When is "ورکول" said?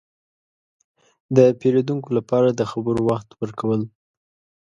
3.41-3.81